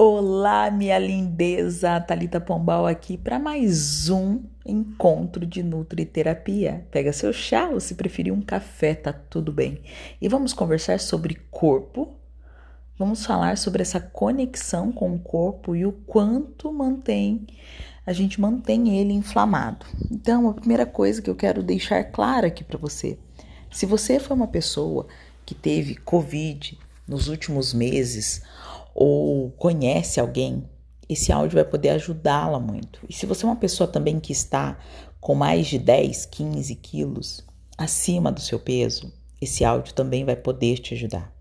[0.00, 6.86] Olá, minha lindeza, Talita Pombal aqui para mais um encontro de nutriterapia.
[6.92, 9.82] Pega seu chá ou se preferir um café, tá tudo bem.
[10.20, 12.14] E vamos conversar sobre corpo.
[12.96, 17.44] Vamos falar sobre essa conexão com o corpo e o quanto mantém
[18.06, 19.84] a gente mantém ele inflamado.
[20.08, 23.18] Então, a primeira coisa que eu quero deixar clara aqui para você,
[23.68, 25.08] se você foi uma pessoa
[25.44, 26.78] que teve COVID
[27.08, 28.42] nos últimos meses
[29.00, 30.68] ou conhece alguém,
[31.08, 32.98] esse áudio vai poder ajudá-la muito.
[33.08, 34.76] E se você é uma pessoa também que está
[35.20, 40.78] com mais de 10, 15 quilos acima do seu peso, esse áudio também vai poder
[40.78, 41.32] te ajudar.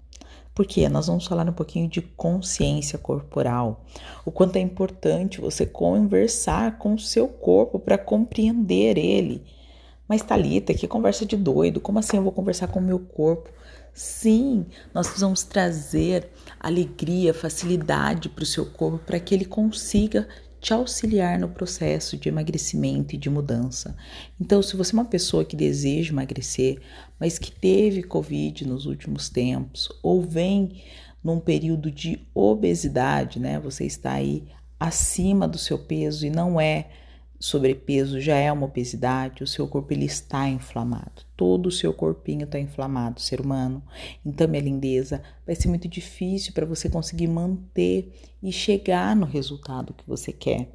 [0.53, 3.83] Porque nós vamos falar um pouquinho de consciência corporal,
[4.23, 9.43] o quanto é importante você conversar com o seu corpo para compreender ele.
[10.07, 13.49] Mas Talita, que conversa de doido, como assim eu vou conversar com o meu corpo?
[13.93, 16.29] Sim, nós precisamos trazer
[16.59, 20.27] alegria, facilidade para o seu corpo para que ele consiga
[20.59, 23.95] te auxiliar no processo de emagrecimento e de mudança.
[24.39, 26.81] Então, se você é uma pessoa que deseja emagrecer,
[27.19, 30.81] mas que teve Covid nos últimos tempos, ou vem
[31.23, 33.59] num período de obesidade, né?
[33.59, 34.47] Você está aí
[34.79, 36.89] acima do seu peso e não é
[37.39, 41.23] sobrepeso já é uma obesidade, o seu corpo ele está inflamado.
[41.35, 43.83] Todo o seu corpinho está inflamado, ser humano.
[44.25, 49.93] Então, minha lindeza, vai ser muito difícil para você conseguir manter e chegar no resultado
[49.93, 50.69] que você quer.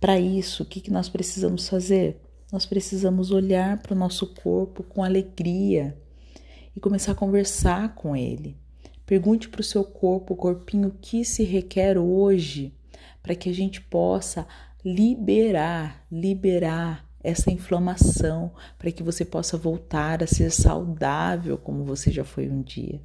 [0.00, 2.20] Para isso, o que, que nós precisamos fazer?
[2.52, 5.96] Nós precisamos olhar para o nosso corpo com alegria
[6.76, 8.56] e começar a conversar com ele.
[9.04, 12.72] Pergunte para o seu corpo, o corpinho, o que se requer hoje
[13.22, 14.46] para que a gente possa
[14.86, 22.24] liberar, liberar essa inflamação para que você possa voltar a ser saudável como você já
[22.24, 23.02] foi um dia.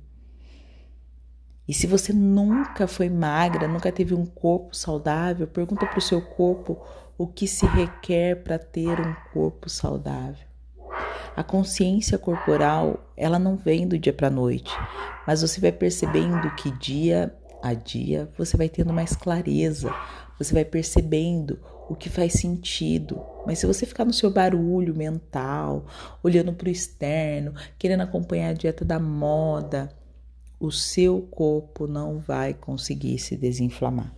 [1.67, 6.21] E se você nunca foi magra, nunca teve um corpo saudável, pergunta para o seu
[6.21, 6.79] corpo
[7.17, 10.45] o que se requer para ter um corpo saudável.
[11.35, 14.71] A consciência corporal, ela não vem do dia para a noite,
[15.25, 19.91] mas você vai percebendo que dia a dia você vai tendo mais clareza,
[20.37, 21.59] você vai percebendo
[21.91, 23.21] o que faz sentido.
[23.45, 25.85] Mas se você ficar no seu barulho mental,
[26.23, 29.91] olhando para o externo, querendo acompanhar a dieta da moda,
[30.57, 34.15] o seu corpo não vai conseguir se desinflamar.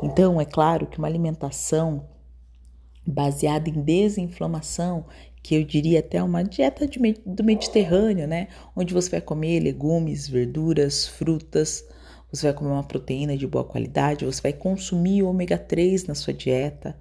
[0.00, 2.06] Então, é claro que uma alimentação
[3.04, 5.06] baseada em desinflamação,
[5.42, 8.46] que eu diria até uma dieta de, do Mediterrâneo, né?
[8.76, 11.84] Onde você vai comer legumes, verduras, frutas,
[12.30, 16.32] você vai comer uma proteína de boa qualidade, você vai consumir ômega 3 na sua
[16.32, 16.96] dieta.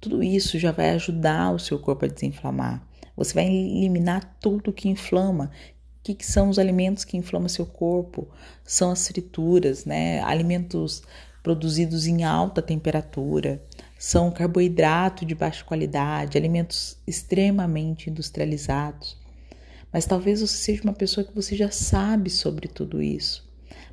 [0.00, 2.82] Tudo isso já vai ajudar o seu corpo a desinflamar.
[3.16, 5.50] Você vai eliminar tudo que inflama.
[5.98, 8.28] O que, que são os alimentos que inflamam seu corpo?
[8.64, 10.20] São as frituras, né?
[10.22, 11.02] Alimentos
[11.42, 13.62] produzidos em alta temperatura,
[13.98, 19.18] são carboidrato de baixa qualidade, alimentos extremamente industrializados.
[19.92, 23.50] Mas talvez você seja uma pessoa que você já sabe sobre tudo isso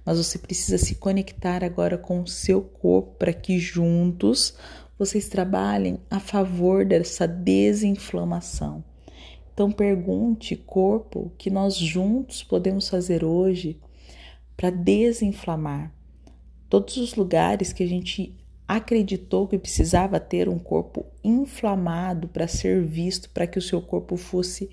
[0.07, 4.55] mas você precisa se conectar agora com o seu corpo para que juntos
[4.97, 8.83] vocês trabalhem a favor dessa desinflamação.
[9.53, 13.79] Então pergunte, corpo, o que nós juntos podemos fazer hoje
[14.55, 15.93] para desinflamar
[16.69, 18.35] todos os lugares que a gente
[18.67, 24.17] acreditou que precisava ter um corpo inflamado para ser visto, para que o seu corpo
[24.17, 24.69] fosse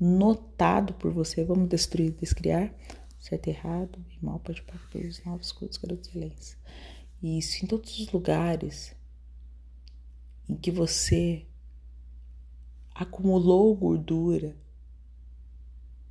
[0.00, 1.44] notado por você.
[1.44, 2.74] Vamos destruir, descriar
[3.18, 6.56] certo e errado, bem mal pode partir os novos cultos, garotos excelência.
[7.22, 8.94] E isso em todos os lugares
[10.48, 11.46] em que você
[12.94, 14.56] acumulou gordura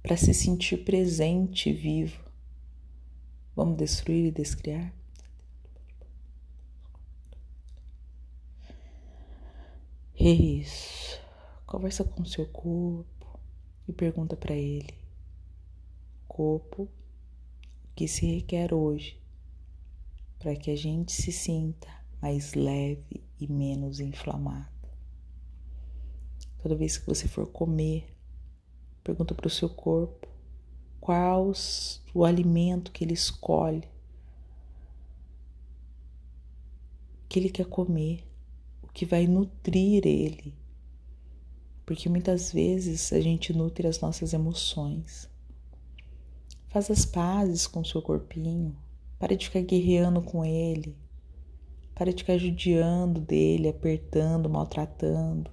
[0.03, 2.23] para se sentir presente e vivo.
[3.56, 4.94] Vamos destruir e descriar?
[10.18, 11.19] Isso.
[11.66, 13.40] Conversa com o seu corpo
[13.88, 14.94] e pergunta para ele:
[16.28, 16.88] Corpo,
[17.96, 19.19] que se requer hoje
[20.38, 21.87] para que a gente se sinta
[22.22, 24.68] mais leve e menos inflamado.
[26.62, 28.06] Toda vez que você for comer,
[29.03, 30.28] pergunta para o seu corpo
[31.00, 31.52] qual
[32.14, 33.88] o alimento que ele escolhe,
[37.30, 38.28] que ele quer comer,
[38.82, 40.56] o que vai nutrir ele.
[41.86, 45.30] Porque muitas vezes a gente nutre as nossas emoções.
[46.70, 48.76] Faz as pazes com o seu corpinho.
[49.20, 50.97] Para de ficar guerreando com ele.
[51.96, 55.50] Para de ficar judiando dele, apertando, maltratando.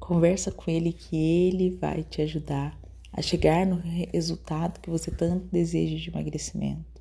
[0.00, 2.78] Conversa com ele que ele vai te ajudar
[3.12, 7.00] a chegar no resultado que você tanto deseja de emagrecimento.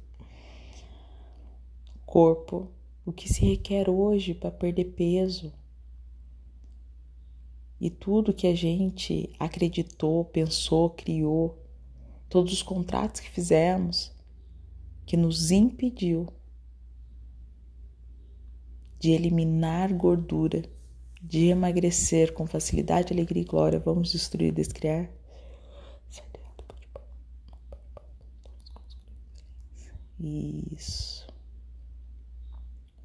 [2.05, 2.71] Corpo,
[3.05, 5.51] o que se requer hoje para perder peso?
[7.79, 11.63] E tudo que a gente acreditou, pensou, criou,
[12.29, 14.11] todos os contratos que fizemos,
[15.05, 16.27] que nos impediu
[18.99, 20.63] de eliminar gordura,
[21.21, 25.09] de emagrecer com facilidade, alegria e glória, vamos destruir descriar?
[30.19, 31.27] Isso.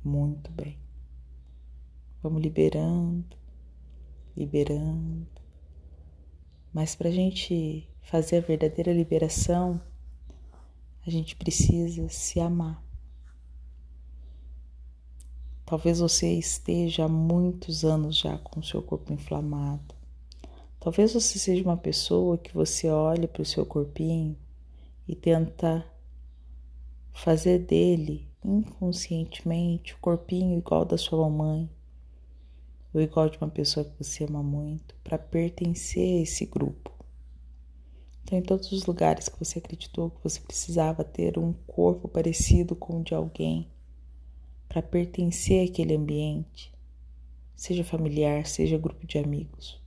[0.02, 0.78] Muito bem.
[2.22, 3.36] Vamos liberando,
[4.36, 5.26] liberando.
[6.72, 9.80] Mas para a gente fazer a verdadeira liberação,
[11.06, 12.81] a gente precisa se amar.
[15.72, 19.94] Talvez você esteja há muitos anos já com o seu corpo inflamado.
[20.78, 24.36] Talvez você seja uma pessoa que você olha para o seu corpinho
[25.08, 25.82] e tenta
[27.14, 31.70] fazer dele inconscientemente o corpinho igual da sua mamãe
[32.92, 36.92] ou igual de uma pessoa que você ama muito para pertencer a esse grupo.
[38.24, 42.76] Então, em todos os lugares que você acreditou que você precisava ter um corpo parecido
[42.76, 43.72] com o de alguém
[44.72, 46.72] para pertencer àquele ambiente,
[47.54, 49.78] seja familiar, seja grupo de amigos,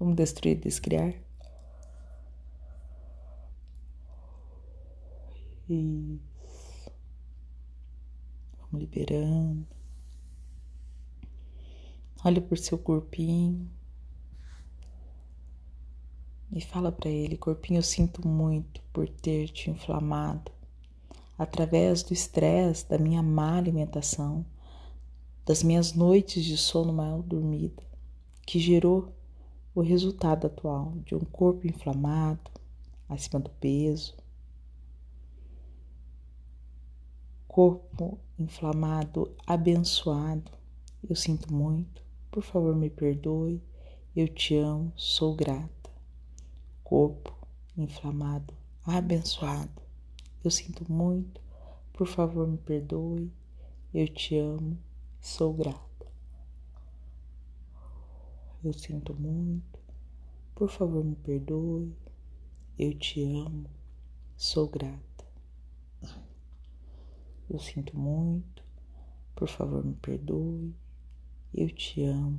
[0.00, 1.14] vamos destruir e descriar?
[5.68, 6.90] Isso.
[8.58, 9.68] Vamos liberando.
[12.24, 13.70] Olha por seu corpinho
[16.50, 20.57] e fala para ele: Corpinho, eu sinto muito por ter te inflamado
[21.38, 24.44] através do estresse, da minha má alimentação,
[25.46, 27.82] das minhas noites de sono mal dormida,
[28.44, 29.14] que gerou
[29.74, 32.50] o resultado atual de um corpo inflamado,
[33.08, 34.16] acima do peso,
[37.46, 40.50] corpo inflamado, abençoado.
[41.08, 43.62] Eu sinto muito, por favor, me perdoe.
[44.14, 45.90] Eu te amo, sou grata.
[46.82, 47.36] Corpo
[47.76, 48.52] inflamado,
[48.84, 49.87] abençoado.
[50.44, 51.40] Eu sinto muito,
[51.92, 53.30] por favor, me perdoe.
[53.92, 54.78] Eu te amo,
[55.20, 56.06] sou grata.
[58.62, 59.78] Eu sinto muito,
[60.54, 61.94] por favor, me perdoe.
[62.78, 63.68] Eu te amo,
[64.36, 65.08] sou grata.
[67.50, 68.62] Eu sinto muito,
[69.34, 70.74] por favor me perdoe,
[71.54, 72.38] eu te amo,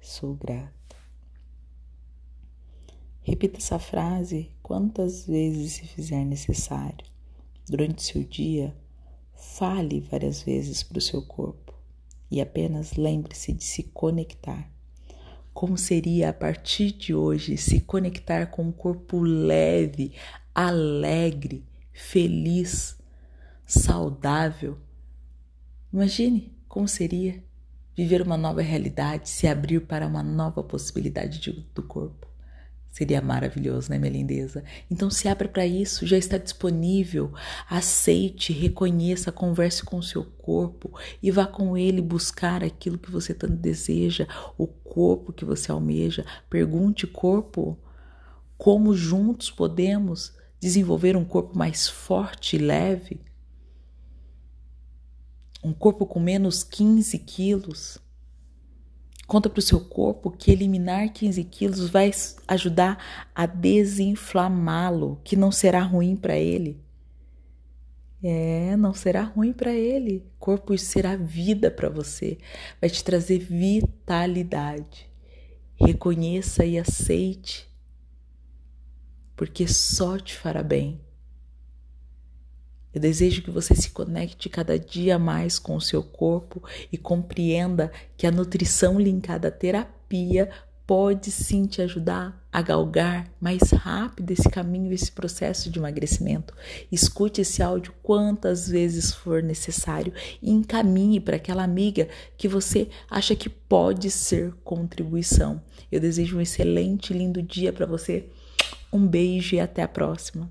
[0.00, 0.96] sou grata.
[3.22, 7.06] Repita essa frase quantas vezes se fizer necessário.
[7.68, 8.74] Durante seu dia,
[9.34, 11.72] fale várias vezes para o seu corpo
[12.30, 14.70] e apenas lembre-se de se conectar.
[15.52, 20.12] Como seria a partir de hoje se conectar com um corpo leve,
[20.54, 22.98] alegre, feliz,
[23.66, 24.78] saudável.
[25.92, 27.44] Imagine como seria
[27.94, 32.31] viver uma nova realidade, se abrir para uma nova possibilidade de, do corpo.
[32.92, 34.62] Seria maravilhoso, né, minha lindeza?
[34.88, 37.32] Então se abra para isso, já está disponível.
[37.68, 43.34] Aceite, reconheça, converse com o seu corpo e vá com ele buscar aquilo que você
[43.34, 46.24] tanto deseja, o corpo que você almeja.
[46.48, 47.76] Pergunte, corpo,
[48.56, 53.20] como juntos podemos desenvolver um corpo mais forte e leve?
[55.62, 57.98] um corpo com menos 15 quilos.
[59.32, 62.10] Conta para o seu corpo que eliminar 15 quilos vai
[62.46, 63.02] ajudar
[63.34, 66.78] a desinflamá-lo, que não será ruim para ele.
[68.22, 70.22] É, não será ruim para ele.
[70.38, 72.36] Corpo será vida para você,
[72.78, 75.08] vai te trazer vitalidade.
[75.76, 77.66] Reconheça e aceite,
[79.34, 81.00] porque só te fará bem.
[82.94, 87.90] Eu desejo que você se conecte cada dia mais com o seu corpo e compreenda
[88.16, 90.50] que a nutrição linkada à terapia
[90.86, 96.54] pode sim te ajudar a galgar mais rápido esse caminho, esse processo de emagrecimento.
[96.90, 103.34] Escute esse áudio quantas vezes for necessário e encaminhe para aquela amiga que você acha
[103.34, 105.62] que pode ser contribuição.
[105.90, 108.28] Eu desejo um excelente, lindo dia para você.
[108.92, 110.50] Um beijo e até a próxima.